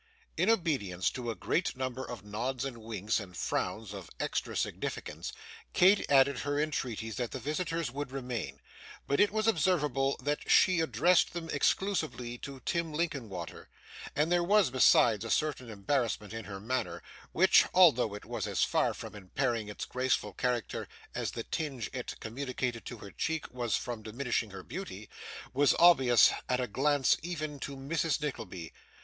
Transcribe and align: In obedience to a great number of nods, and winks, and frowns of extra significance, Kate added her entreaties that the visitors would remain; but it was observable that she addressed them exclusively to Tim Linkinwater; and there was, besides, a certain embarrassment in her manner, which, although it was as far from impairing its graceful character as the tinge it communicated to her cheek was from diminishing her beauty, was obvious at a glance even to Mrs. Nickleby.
In 0.35 0.49
obedience 0.49 1.11
to 1.11 1.29
a 1.29 1.35
great 1.35 1.75
number 1.77 2.03
of 2.03 2.23
nods, 2.25 2.65
and 2.65 2.79
winks, 2.79 3.19
and 3.19 3.37
frowns 3.37 3.93
of 3.93 4.09
extra 4.19 4.57
significance, 4.57 5.31
Kate 5.73 6.03
added 6.09 6.39
her 6.39 6.59
entreaties 6.59 7.17
that 7.17 7.29
the 7.29 7.37
visitors 7.39 7.91
would 7.91 8.09
remain; 8.11 8.59
but 9.05 9.19
it 9.19 9.29
was 9.29 9.45
observable 9.45 10.17
that 10.23 10.49
she 10.49 10.79
addressed 10.79 11.33
them 11.33 11.51
exclusively 11.51 12.39
to 12.39 12.61
Tim 12.61 12.91
Linkinwater; 12.91 13.69
and 14.15 14.31
there 14.31 14.43
was, 14.43 14.71
besides, 14.71 15.23
a 15.23 15.29
certain 15.29 15.69
embarrassment 15.69 16.33
in 16.33 16.45
her 16.45 16.59
manner, 16.59 17.03
which, 17.31 17.65
although 17.71 18.15
it 18.15 18.25
was 18.25 18.47
as 18.47 18.63
far 18.63 18.95
from 18.95 19.13
impairing 19.13 19.69
its 19.69 19.85
graceful 19.85 20.33
character 20.33 20.87
as 21.13 21.29
the 21.29 21.43
tinge 21.43 21.91
it 21.93 22.15
communicated 22.19 22.85
to 22.87 22.97
her 22.97 23.11
cheek 23.11 23.53
was 23.53 23.75
from 23.75 24.01
diminishing 24.01 24.49
her 24.49 24.63
beauty, 24.63 25.11
was 25.53 25.75
obvious 25.77 26.31
at 26.49 26.59
a 26.59 26.65
glance 26.65 27.17
even 27.21 27.59
to 27.59 27.77
Mrs. 27.77 28.19
Nickleby. 28.19 28.73